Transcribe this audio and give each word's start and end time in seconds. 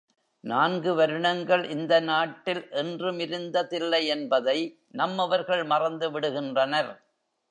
நான்கு 0.43 0.91
வருணங்கள் 0.93 1.63
இந்த 1.69 1.93
நாட்டில் 1.99 2.61
என்றுமிருந்ததில்லையென்பதை 2.71 4.57
நம்மவர்கள் 4.91 5.63
மறந்து 5.63 6.09
விடுகின்றனர். 6.11 6.91